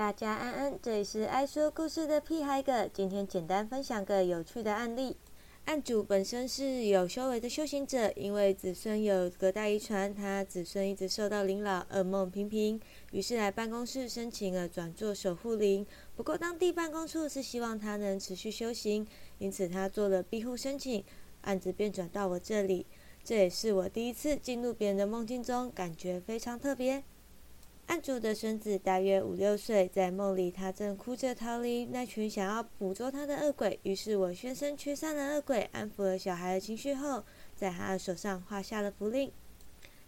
[0.00, 2.88] 大家安安，这里是爱说故事的屁孩哥。
[2.88, 5.14] 今天简单分享个有趣的案例。
[5.66, 12.80] 案主本身是有修为的修行者，因为子孙有隔代遗传，他子孙一直受到灵扰，噩梦频频，
[13.12, 15.86] 于是来办公室申请了转做守护灵。
[16.16, 19.06] 不过当地办公处是希望他能持续修行，
[19.36, 21.04] 因此他做了庇护申请，
[21.42, 22.86] 案子便转到我这里。
[23.22, 27.04] 这也是我第一次进入别人的梦境中，感觉非常特别。
[27.90, 33.80] 案主的孙子大约五六岁，在梦里他正哭着逃离那群想要捕捉他的恶鬼。
[33.82, 37.24] 于是我宣身驱散了恶鬼，安抚了小孩的情绪后，
[37.56, 39.32] 在他的手上画下了符令。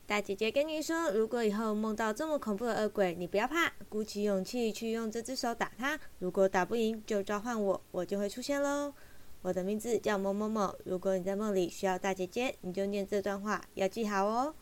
[0.06, 5.98] 大姐姐跟你说，如果以后梦到这么恐怖的恶鬼，你不要怕，鼓起勇气去用这只手打他。
[6.20, 8.94] 如果打不赢，就召唤我，我就会出现喽。
[9.42, 10.72] 我的名字叫某某某。
[10.84, 14.54] 如果你在梦里需要大姐姐，你就念这段话，要记好哦。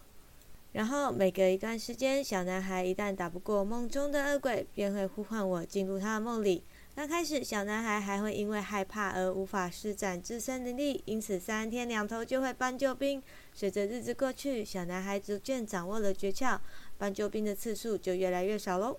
[0.72, 6.64] 然后每隔一段时间，小男孩一旦打不过梦中的恶鬼，便会呼唤我进入他的梦里。
[6.94, 13.22] 刚开始，小男孩还会因为害怕而无法施展自身能力，因此三天两头就会搬救兵。
[13.52, 16.58] 随着日子过去，小男孩逐渐掌握了诀窍，
[16.98, 18.98] 搬救兵的次数就越来越少喽。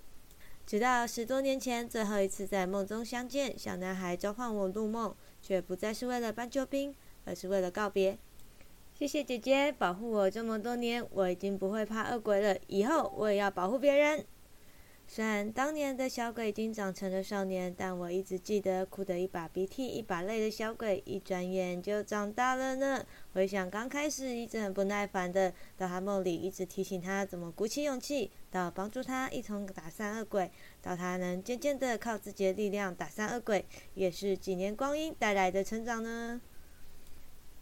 [0.66, 5.14] 直到十多年前，最后一次在梦中相见，小男孩召唤我入梦。
[5.44, 8.16] 却不再是为了搬救兵，而是为了告别。
[9.02, 12.56] 谢谢姐姐保护我这么多年，我已经不会怕恶鬼了。
[12.68, 14.24] 以后我也要保护别人。
[15.08, 23.04] 虽然当年的小鬼已经长成了少年，但我一直记得哭得一把鼻涕一把泪的小鬼，一转眼就长大了呢。
[23.32, 30.48] 回想刚开始一直很不耐烦的，到他梦里一直提醒他怎么鼓起勇气，到帮助他一同打散恶鬼，
[30.80, 36.40] 到他能渐渐的靠自己的力量打散恶鬼，也是几年光阴带来的成长呢。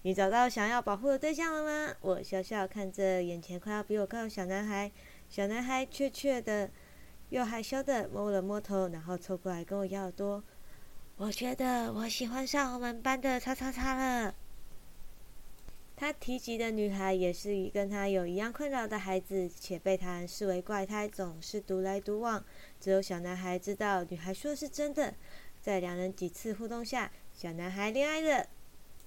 [0.02, 1.94] 你找到想要保护的对象了吗？
[2.00, 4.90] 我笑笑看着眼前快要比我高的小男孩，
[5.28, 6.70] 小男孩怯怯的。
[7.30, 10.42] 又害羞的摸了摸头，然后凑过来跟我要耳朵。
[11.14, 14.34] 我觉得我喜欢上我们班的叉叉叉了。
[15.94, 22.44] 他提及的女孩也是跟他有一样困扰的孩子，且被他人视为怪胎，总是独来独往。
[22.80, 25.14] 只有小男孩知道女孩说的是真的。
[25.60, 28.44] 在两人几次互动下，小男孩恋爱了。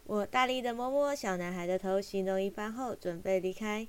[0.06, 3.88] 我大力的摸摸小男孩的头，形容一番后，准备离开。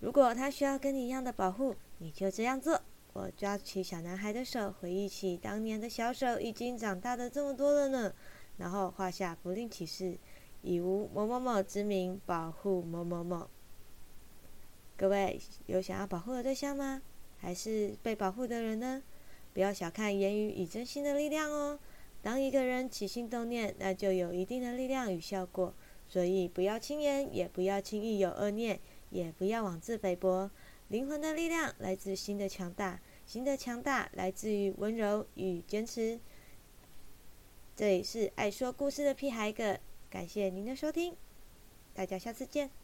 [0.00, 2.80] 如果他需要跟你一样的保护，你就这样做。
[3.12, 8.12] 我抓起小男孩的手，回忆起当年的小手已经长大的这么多了呢。
[8.56, 10.16] 然后画下不吝启示，
[10.62, 13.48] 以无某某某之名保护某某某。
[14.96, 17.02] 各位有想要保护的对象吗？
[17.36, 19.02] 还是被保护的人呢？
[19.52, 21.78] 不要小看言语与真心的力量哦。
[22.24, 25.74] 当一个人起心动念，那就有一定的力量与效果。
[26.08, 28.80] 所以不要轻言，也不要轻易有恶念，
[29.10, 30.50] 也不要妄自菲薄。
[30.88, 36.18] 灵魂的力量来自心的强大，心的强大来自于温柔与坚持。
[37.76, 41.14] 这里是爱说故事的屁孩哥，感谢您的收听，
[41.92, 42.83] 大家下次见。